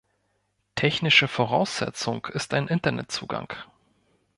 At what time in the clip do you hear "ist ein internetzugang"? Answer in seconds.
2.33-3.53